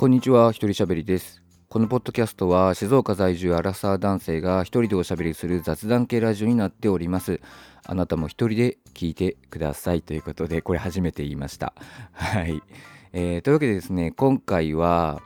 [0.00, 1.42] こんにちは、一人喋りです。
[1.68, 7.42] このポッドキャストは静岡在住アラサー男性が一人でおしゃべりする雑談系ラジオになっております。
[7.84, 11.74] あなたも一人で聞いてくださいということで、これ初めて言いました。
[12.12, 12.62] はい。
[13.12, 15.20] えーというわけでですね、今回は、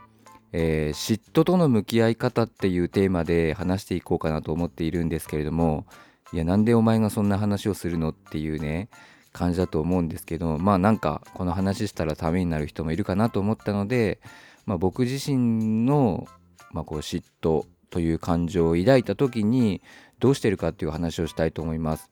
[0.51, 5.85] えー嫉妬との向き合い方っていうテーマで話していこうかなと思っているんですけれども、
[6.33, 8.89] いや、なんでお前がそんな話をするのっていうね、
[9.31, 14.19] 感じだと思うんですけど、まあなんかこの話したらためになる人もいるかなと思ったので、
[14.65, 16.27] まあ、僕自身の、
[16.71, 19.81] まあ、こう嫉妬という感情を抱いた時に
[20.19, 22.11] どうしてるかっていう話をしたいと思います。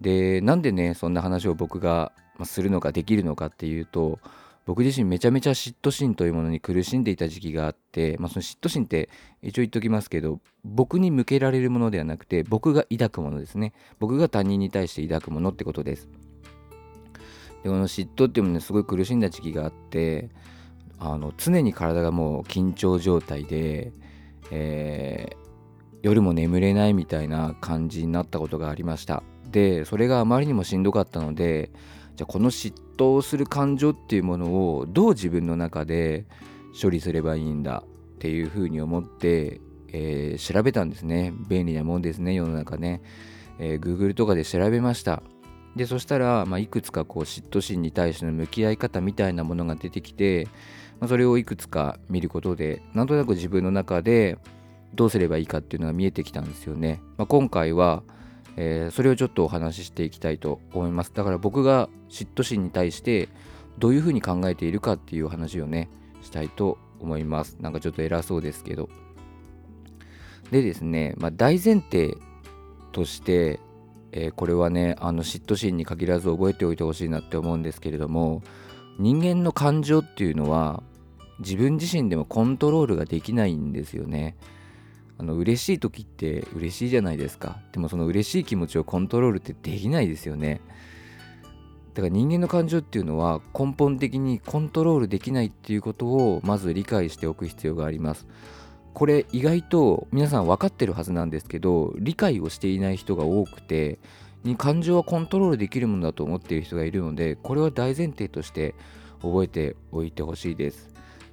[0.00, 2.12] でなんでねそんな話を僕が
[2.44, 4.20] するのかできるのかっていうと
[4.68, 9.08] 僕自身めちゃめちゃ嫉妬心というものに苦しんでいた時期があって、まあ、その嫉妬心って
[9.42, 16.08] 一応言っときますけど僕に向けられるものではなくて僕が抱くものですね僕が他人に対して抱くものってことです
[17.62, 20.28] でこの嫉妬っていうものにすごい苦しんだ時期があって
[20.98, 23.92] あの常に体がもう緊張状態で、
[24.50, 25.48] えー
[26.00, 29.24] 夜も眠れないみたいな感じになったことがありました。
[29.50, 31.72] でそれがあまりにもしんどかったので
[32.14, 36.26] じゃあこの嫉妬をする感情っていうものをどう自分の中で
[36.80, 41.34] 処理すればいいんだっていうふうに思って、えー調べたんですね。
[41.48, 43.02] 便利なもんですね世の中ね、
[43.58, 45.24] えー Google とかで調べました。
[45.74, 50.46] でそしたら、まあ、いくつかこう嫉妬心に対しての向き合い方みたいなものが出てきて、
[51.00, 54.38] まあそれをいくつか見ることでなんとなく自分の中で
[54.94, 57.00] どうすればいいかっていうのが見えてきたんですよね。
[57.16, 58.02] まあ、今回は、
[58.56, 61.12] えーそれをちょっとお話ししていきたいと思います。
[61.14, 63.28] だから僕が嫉妬心に対して
[63.78, 65.88] どういうふうに考えているかっていう話をね
[66.22, 67.58] したいと思います。
[67.60, 68.88] なんかちょっと偉そうですけど。
[70.50, 72.16] でですね、まあ、大前提
[72.92, 73.60] として、
[74.12, 78.42] えーこれはねあの嫉妬心に限らず覚えておいてほしいなって思うんですけれども
[78.98, 80.82] 人間の感情っていうのは
[81.38, 84.36] 自分自身でもコントロールができないんですよね。
[85.18, 87.58] あの嬉しい時って嬉しいじゃないですか。
[87.72, 90.60] でもその嬉しい気持ちをコントロールってできないですよね。
[91.94, 98.26] だから人間の感情っていうのは根本的にコントロールできないっていうことをまず理解しておく必要があります。
[98.94, 104.00] これ意外と皆さん分かってるはずなんですけど理解をしていない人が多くて
[104.48, 108.74] に感情はコントロールできるものだと思っている人がいるのでこれは大前提として
[109.22, 110.88] 覚えておいてほしいです。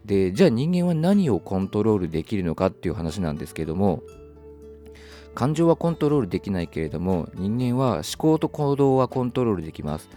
[0.06, 4.04] でじゃあ人間は何をコントロールできるのかっていう話なんですけども
[5.34, 10.10] 感情はコントロールできないけれども人間は思考と行動はコントロールできます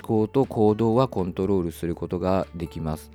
[0.00, 3.10] 思考と行動はコントロールすることができます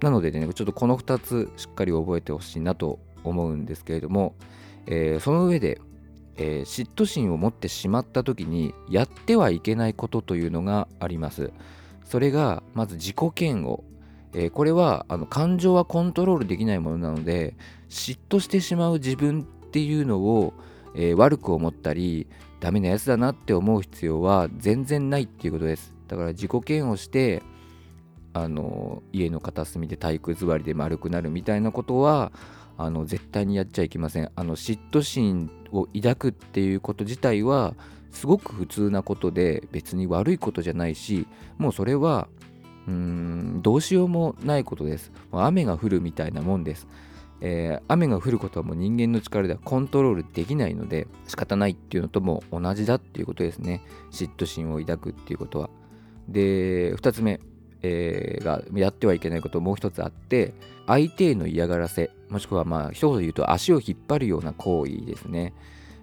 [0.00, 4.34] なのでねちょっとこの2つしっかり覚えてほしいなと思うんですけれども、
[4.86, 5.80] えーその上で、
[6.36, 11.52] えー嫉妬心を持ってしまった時にやってはいけないことというのがあります。
[12.04, 13.80] それがまず自己嫌悪。
[14.32, 17.56] えーこれはあの感情はコントロールできないものなので
[17.88, 20.54] 嫉妬してしまう自分っていうのを、
[20.94, 22.26] えー悪く思ったり
[22.60, 25.94] ダメなやつだなって思う必要は全然ないっていうことです。
[26.08, 27.42] だから自己嫌悪して
[28.32, 32.32] あの家の片隅で体育座りで丸くなるみたいなことは
[32.76, 34.30] あの絶対にやっちゃいけません。
[34.34, 37.74] あの嫉妬心を抱くっていうこと自体は
[38.10, 41.26] すごく普通なことで別に悪いことじゃないし
[41.58, 42.28] もうそれは
[42.86, 45.12] うーんどうしようもないことです。
[45.32, 46.86] 雨が降るみたいなもんです。
[47.40, 53.82] えー雨が降ることはもう人間の力ではコントロールできないので仕方ないっていうのとも同じだっていうことですね。
[54.10, 55.70] 嫉妬心を抱くっていうことは。
[56.28, 57.40] で、2つ目、
[57.82, 60.54] えーがやってはいけないこともう一つあって
[60.86, 65.54] 相手への嫌がらせもしくはまあ一言で言うと足を引っ張るような行為ですね。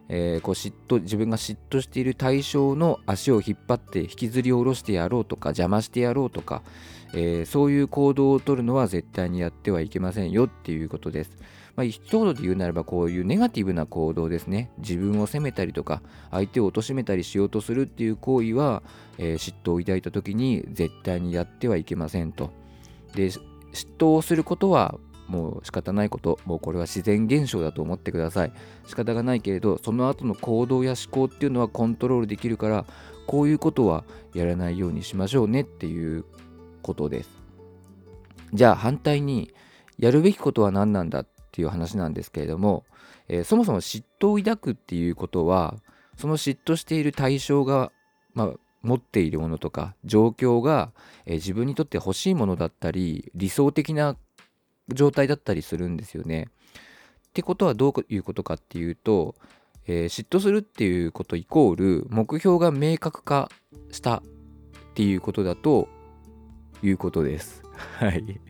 [0.08, 6.64] えーこう嫉妬自分が嫉妬している対象の足を引っ張って引きずり下ろしてやろうとか邪魔してやろうとか、
[7.14, 11.31] えーそういう行動をとるのは絶対にやってはいけませんよっていうことです。
[11.75, 18.84] まあ、一言で言うならばこういうネガティブな行動ですね自分を責めたりとか相手を貶めたりしようとするっていう行為は、
[19.18, 22.52] えー嫉妬を抱いた時に絶対にやってはいけませんと。
[23.16, 23.41] で嫉
[23.97, 24.97] 妬をすることは
[25.31, 28.51] もう仕方ないこともうこれは自然現象だと思ってください。
[28.85, 32.85] 仕方がないけれどその後の行動や思考っていうのはコントロールできるから
[33.28, 36.25] こういうことはやらないようにしましょうねっていう
[36.81, 37.29] ことです。
[38.53, 39.53] じゃあ反対に
[39.97, 42.83] やるべきことは何なんだっていう話なんですけれども、
[43.29, 45.78] えーそもそも嫉妬を抱くっていうことは
[46.17, 47.91] その嫉妬している対象が、
[48.33, 50.91] まあ、持っているものとか状況が、
[51.25, 54.17] えー自分にとって欲しいものだったり理想的な
[54.89, 56.47] 状態だったりするんですよね。
[57.29, 59.35] ってことはどういうことかっていうと、
[59.87, 63.49] えー嫉妬するっていうことイコール目標が明確化
[63.91, 64.22] したっ
[64.93, 65.87] ていうことだと
[66.83, 67.63] いうことです。
[67.97, 68.41] はい。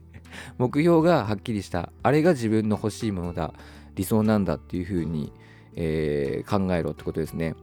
[0.57, 3.53] 目標がはっきりしたあれが自分の欲しいものだ
[3.95, 5.33] 理想なんだっていうふうに、
[5.75, 7.55] えー、考えろってことですね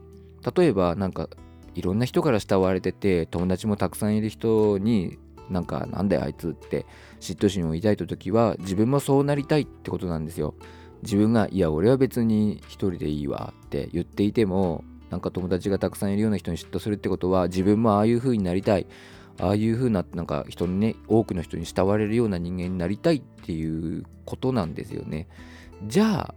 [0.55, 1.29] 例えばなんか
[1.75, 5.17] いろんな人から慕われてて友達もたくさんいる人に
[5.49, 6.85] なんかなんだよあいつって
[7.19, 10.53] 嫉妬心を抱いた時は自分もそうなりたいってことなんですよ。
[11.01, 18.87] 自分がいや俺は別に一人でいいわって言っていてもなんか友達がたくさんいるような人に嫉妬するってことは自分もああいう風になりたい。
[19.41, 25.27] ああいう風ななんか人にね多くの人に慕われるような人間になりたいっていうことなんですよね。
[25.87, 26.35] じゃあ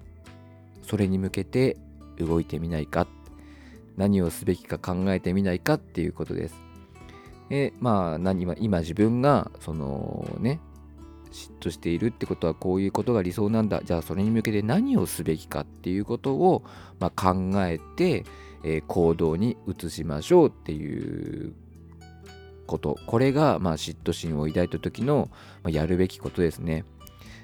[0.83, 1.77] それに向けて
[2.19, 3.09] 動いてみないか。
[3.97, 6.55] 何をすべきか考えてみないかっていうことです。
[7.55, 10.59] えまあ何今自分がそのね
[11.31, 16.65] 嫉妬しているってことはこういうことが理想なんだじゃあそれに向けて何をすべきかっていうことを、
[16.99, 18.25] まあ、考えて、
[18.65, 21.55] えー、行動に移しましょうっていう
[22.67, 25.29] ことこれが、まあ、嫉妬心を抱いた時の、
[25.63, 26.87] まあ、やるべきことですね。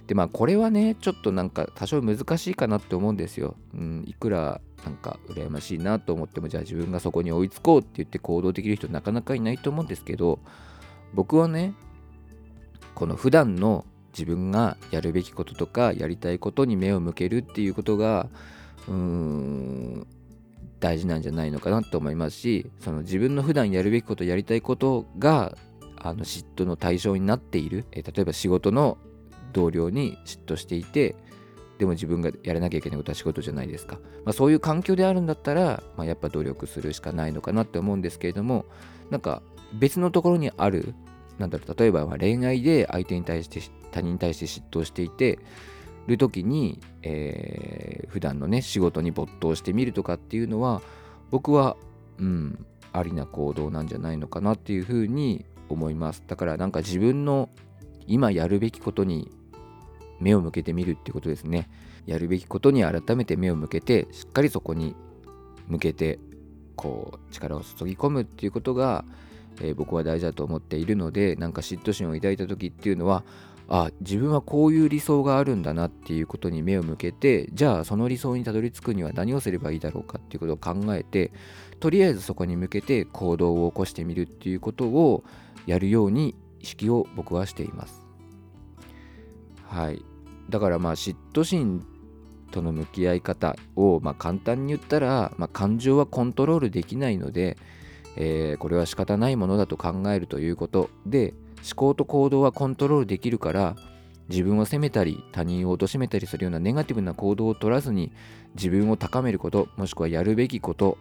[0.07, 3.57] でまあこれはねちょっとなんか多少難しいかなって思うんですよ。
[3.75, 10.39] うん、いくらなんか羨ましいなと思ってもじゃあ自分がそこに追いつこうって言って行動できる人なかなかいないと思うんですけど
[11.15, 11.75] 僕はね
[12.95, 18.29] この普段の自分がやるべきこととかやりたいことに目を向けるっていうことが
[18.87, 20.07] うーん
[20.81, 25.57] 大事なんじゃないのかなと思いますしその自分の普段やるべきことやりたいことが
[25.97, 27.85] あの嫉妬の対象になっている。
[27.91, 28.99] え例えば仕事の
[29.53, 31.17] 同僚に嫉妬していて
[31.79, 38.67] でも自分がやらなきゃいけないことは仕事じゃないですか、まあ、そういう環境であるんだったら、まあ、やっぱ努力するしかないのかなって思うんですけれども
[39.11, 39.43] なんか
[39.73, 40.95] 別のところにある
[41.39, 43.61] なんだろう例えば恋愛で相手に対して
[43.93, 45.39] 他人に対して嫉妬していて
[46.09, 50.83] る時に、えー、普段のね仕事に没頭してみるとかっていうのは
[51.31, 51.77] 僕は
[52.19, 56.23] うんありな行動なんじゃないのかなっていうふうに思います。
[56.27, 57.51] だからなんか自分の
[58.07, 59.31] 今やるべきことに
[60.21, 61.69] 目を向けてみるってことですね。
[62.07, 64.97] やるべきことに改めて目を向けてしっかりそこに
[65.67, 66.19] 向けて
[66.75, 69.05] こう力を注ぎ込むっていうことが
[69.61, 73.25] えー、僕は大事だと思っているのでなんか嫉妬心を抱いた時っていうのは
[73.71, 81.33] あ自分はこういう理想があるんだなっていうことに目を向けてじゃあその理想にたどり着くには何をすればいいだろうかっていうことを考えて
[81.79, 85.23] とりあえずそこに向けて行動を起こしてみるっていうことを
[85.67, 88.08] やるように意識を僕はしています。
[89.69, 90.03] はい
[90.51, 91.87] だからまあ嫉妬心
[92.51, 97.57] との向き合い方をまあ簡単に言ったら、まあ、感情はコントロールできないので
[98.21, 103.77] えー、これは仕方ないものだと考えるということで思考と行動はコントロールできるから
[104.29, 108.13] 自分を責めたり他人を貶めたりするようなネガティブな行動を取らずに
[108.57, 110.99] 自分を高めることもしくはやるべきこと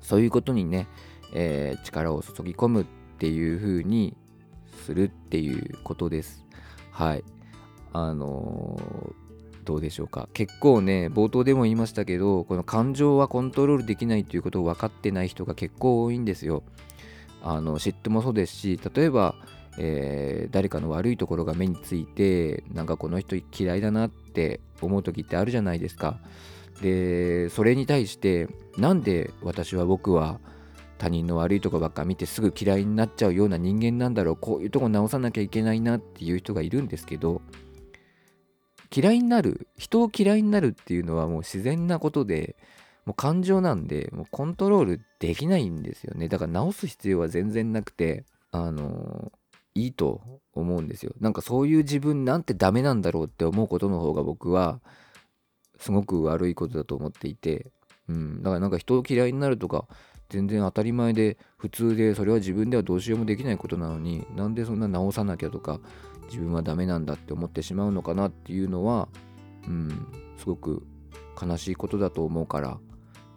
[0.00, 0.86] そういうことにね、
[1.34, 2.84] えー、力を注ぎ込むっ
[3.18, 4.16] ていう風に
[4.84, 6.44] するっていうことです。
[6.90, 7.24] はい。
[7.94, 8.78] あの
[9.64, 10.28] どうでしょうか。
[10.34, 16.64] 結構ね冒頭でも言いましたけどこの感情はコントロールできないということを分かってない人が結構多いんですよ。
[17.40, 19.36] あの嫉妬もそうですし例えば、
[19.78, 26.18] えー、誰かの悪いところが目についてなんかこの人嫌いだなって思う時ってあるじゃないですか。
[26.82, 30.40] でそれに対してなんで私は僕は
[30.98, 34.36] 他人の悪いとこばっか見てすぐ嫌いになっちゃうような人間なんだろう。
[34.36, 37.40] こういうとこ直さなきゃいけないなっていう人がいるんですけど
[38.94, 42.56] 嫌いになる人を嫌いになるっていうのはもう自然なことで
[43.04, 46.28] もう感情なんでもうコントロールできないんですよね。
[46.28, 49.32] だから直す必要は全然なくてあの
[49.74, 50.20] いいと
[50.54, 51.12] 思うんですよ。
[51.20, 54.80] なんかそういう自分なんてダメなんだろうって思うことの方が僕は
[55.78, 57.66] すごく悪いことだと思っていて
[58.08, 58.42] うん。
[58.42, 59.86] だからなんか人を嫌いになるとか
[60.30, 65.80] 全然当たり前で普通でそれは自分ではどうしようもできないことなのになんでそんな直さなきゃとか
[66.26, 69.08] 自分はダメなんだって思ってしまうのかなっていうのは
[69.66, 70.06] うん
[70.38, 70.86] すごく
[71.40, 72.78] 悲しいことだと思うから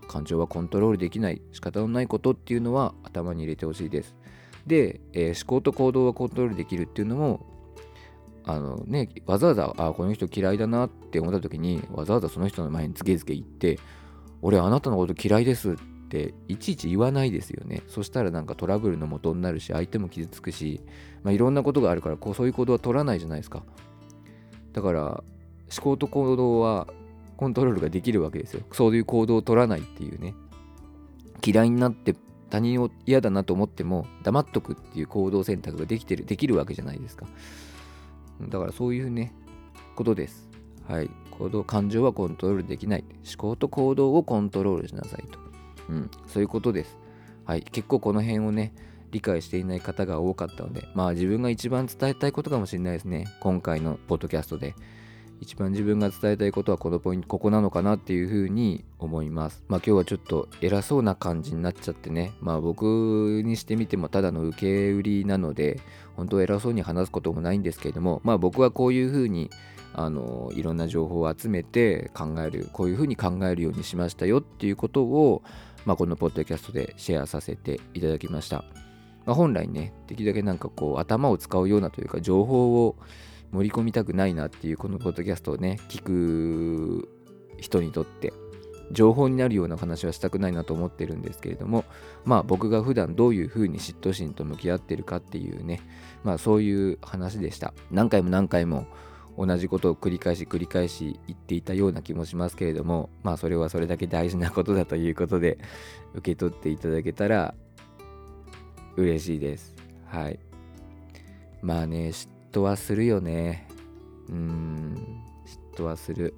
[0.08, 4.15] 感情はコントロールできない仕方のないことっていうのは頭に入れてほしいです。
[4.65, 7.46] で、えー、思考と行動はコントロールできるっていうのも
[8.46, 13.79] あのねわざわざあこの人嫌いだなって思った時にわざわざその人の前にズケズケ言って
[14.41, 15.97] 俺あなたのこと嫌いですって
[16.48, 17.84] いちいち言わないですよね。
[17.88, 20.82] そしたらなんかトラブルの元になるし相手も傷つくし、
[21.24, 23.64] まあ、いろんなことがあるからこうそういう行動は取らないじゃないですか。
[24.74, 25.24] だから思
[25.82, 26.88] 考と行動は
[27.36, 28.62] コントロールができるわけですよ。
[28.72, 30.34] そういう行動を取らないっていうね。
[31.46, 32.16] 嫌いになって
[32.50, 37.26] 他人を嫌だなと思っても黙っとくっていう行動選択ができてるできるわけじゃないですか。
[38.42, 39.34] だからそういうね
[39.96, 40.50] ことです。
[40.88, 41.10] はい。
[41.32, 43.04] 行動感情はコントロールできない。
[43.26, 45.47] 思考と行動をコントロールしなさいと。
[45.89, 46.98] うん、そういうことです。
[47.46, 48.74] はい、結構この辺をね、
[49.12, 53.25] 理解していない方が多かったのでまあ自分が一番伝えたいことかもしれないですね。
[53.39, 54.75] 今回のポッドキャストで。
[55.39, 59.63] 一番自分が伝えたいことはこのポイントここなのかなっていうふうに思います。
[59.67, 62.34] まあ今日はちょっと偉そうな感じになっちゃってね。
[62.41, 65.79] まあ僕にしてみてもただの受け売りなので
[66.15, 69.51] 本当偉そうに話すこともないんですけれどもまあ僕はこういうふうに
[69.94, 75.44] あのいろんな情報を集めて考えるこういうふうに考えるようにしましたよっていうことを、
[75.88, 78.65] まあ、このポッドキャストでシェアさせていただきました、
[79.25, 82.98] まあ、本来ねできるだけなんかこう頭を使うようなというか情報を
[83.53, 87.08] 盛り込みたくないなっていうこのポッドキャストをね聞く
[87.58, 88.34] 人にとって
[88.91, 91.86] 情報になるような話はしたくないなと思ってるんですけれども
[92.25, 95.79] まあ僕が普段どういうふうに嫉妬心と向き合ってるかっていうね
[96.25, 97.74] まあそういう話でした。
[97.91, 98.88] 何回も何回も
[99.38, 105.60] 同じことを繰り返し繰り返し言っていたような気もしますけれどもまあそれはそれだけ大事なことだということで
[106.13, 107.53] 受け取っていただけたら
[108.96, 109.75] 嬉しいです。
[110.08, 110.39] はい。
[111.62, 113.67] まあね嫉妬はするよね。
[114.27, 114.96] うん。
[115.74, 116.34] 嫉妬はする。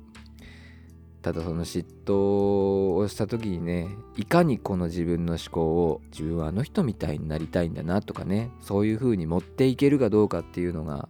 [1.22, 11.10] ただその嫉妬をした時にねいかにこの自分の思考を自分はあの人みたいになりたいんだなとかねそういう風に持っていけるかどうかっていうのが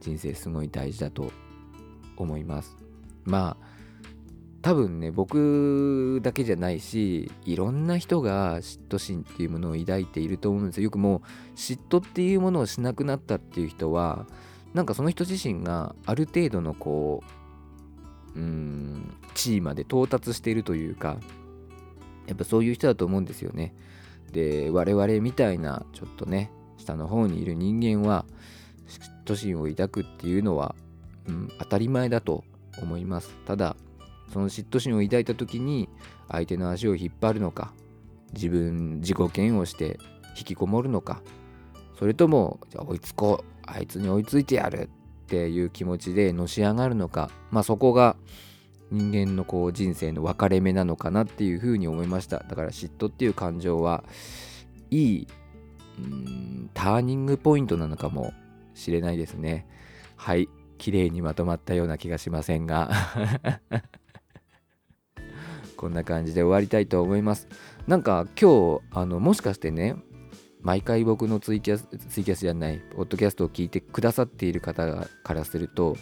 [0.00, 1.32] 人生すごい大事だと
[2.16, 2.76] 思います。
[3.24, 3.68] まあ
[4.60, 10.84] 多分ね僕だけじゃないしいろんな人が嫉妬心っていうものを抱いていると思うんですよ。
[10.84, 14.26] よくもう嫉妬っていうものをしなくなったっていう人は
[14.74, 17.22] なんかその人自身がある程度のこ
[18.34, 21.18] ううん地位まで到達しているというか
[22.26, 23.74] やっぱそういう人だと思うんですよね。
[24.32, 28.26] で我々みたいなちょっとね下の方にいる人間は
[29.32, 30.74] 妬心を抱くっていうのは、
[31.26, 32.44] うん、当たり前だと
[32.80, 33.34] 思います。
[33.46, 33.76] ただ
[34.32, 35.88] その嫉妬心を抱いた時に
[36.28, 37.72] 相手の足を引っ張るのか
[38.34, 39.98] 自分自己嫌悪して
[40.36, 41.22] 引きこもるのか
[41.98, 44.90] それともじゃあ追いつこうあいつに追いついてやる
[45.24, 48.16] っていう気持ちでのし上がるのかまあそこが
[48.90, 52.38] 人間のこう人生の分かれ目なのかなっていうふうに思いました。
[52.38, 54.02] だから嫉妬っていう感情は
[54.90, 55.28] いい
[55.98, 58.32] うんターニングポイントなのかも
[58.78, 59.66] しれないですね。
[60.16, 60.48] はい。
[60.78, 62.90] 綺麗にまとまったような気がしませんが。
[65.76, 67.48] こんな感じで終わりたいと思います。
[67.86, 69.96] なんか今日あのもしかしてね
[70.60, 75.96] 毎回僕のツイキャスツイキャスじゃないポッドキャストを聞いてくださっている方からすると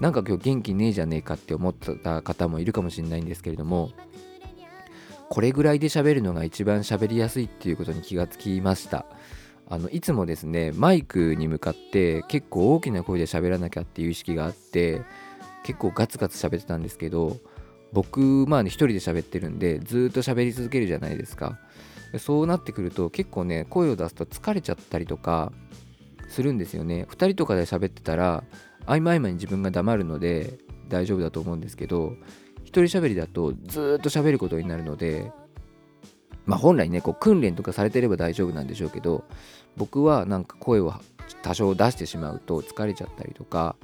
[0.00, 3.90] なんか今日元気ねえじゃねえかって思った方もいるかもしれないんですけれども
[5.30, 9.06] これぐらいで喋るのが一番喋りやすいっていうことに気がつきました。
[9.70, 15.02] あのいつもですねマイクに向かって結構大きな声で喋らなきゃっていう意識があって
[15.62, 17.36] 結構ガツガツ喋ってたんですけど
[17.92, 21.58] 僕まあね一人で喋ってるんでずっと喋り続けるじゃないですか。
[22.18, 25.52] そうなってくると結構ね声を出すと疲れちゃったりとか
[26.28, 27.06] するんですよね。
[27.08, 28.42] 2人とかで喋ってたら
[28.84, 30.58] 合間合間に自分が黙るので
[30.88, 32.14] 大丈夫だと思うんですけど
[32.64, 35.30] 一人喋りだとずっと喋ることになるので
[36.46, 39.24] まあ本来ねこう訓練とかされてれば大丈夫なんでしょうけど
[39.76, 40.92] 僕はなんか声を
[41.42, 43.76] 多少出してしまうと疲れちゃったりとか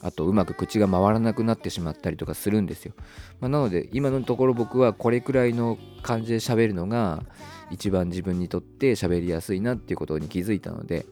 [0.00, 2.92] あとうまく口が回らなくなってしまったりとかするんですよ、
[3.40, 7.22] まあ、なので今のところ僕はこれくらいの感じで喋るのが
[7.70, 11.06] 一番自分にとって喋りやすいなっていうことに気づいたので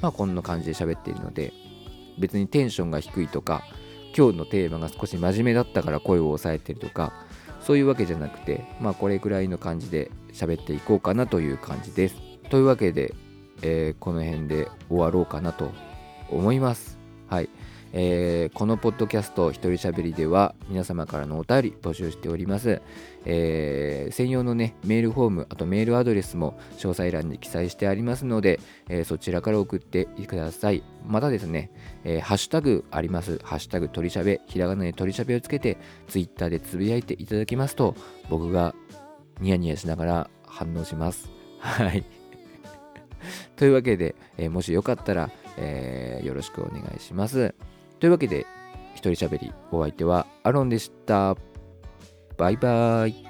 [0.00, 1.52] まあこんな感じで喋っているので
[2.18, 3.62] 別にテンションが低いとか
[4.16, 7.12] 今日のテーマが少し真面目だったから声を抑えてるとか
[7.70, 12.16] そういうわけじゃなくてまあこれぐらいの感じで喋っていこうかなという感じです。
[12.50, 13.14] というわけで、
[13.62, 15.70] えー、この辺で終わろうかなと
[16.30, 16.98] 思います。
[17.28, 17.48] はい。
[17.92, 22.80] えー、このポッドキャスト一人しゃべりでは皆様からのお便り募集しております、
[23.24, 30.82] えー、専用のねメールフォームあとメールアドレスも詳細欄に記載してありますので、えー、そちらから送ってください。
[31.06, 31.70] またですね、
[32.04, 33.38] えハッシュタグあります。
[33.42, 35.78] ハッシュタグ鳥しゃべひらがなで鳥しゃべをつけて
[36.08, 37.96] ツイッターでつぶやいていただきますと
[38.28, 38.74] 僕が
[39.40, 41.30] ニヤニヤしながら反応します。
[41.58, 42.04] はい。
[43.56, 47.54] というわけで、えもしよかったら、えよろしくお願いします。
[48.00, 48.46] というわけで、
[48.94, 51.36] 一人喋りお相手はアロンでした。
[52.36, 53.29] バイバイ。